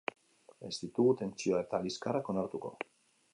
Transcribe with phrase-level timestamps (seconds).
[0.67, 2.73] Ez ditugu tentsioa eta liskarrak onartuko.